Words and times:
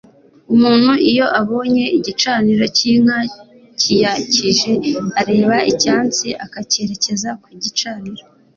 Umuntu 0.53 0.91
iyo 1.11 1.25
abonye 1.39 1.85
igicaniro 1.97 2.63
cy’inka 2.77 3.19
kiyakije 3.79 4.71
areba 5.19 5.55
icyansi 5.71 6.27
akacyerekeza 6.45 7.29
ku 7.43 7.49
gicaniro 7.63 8.23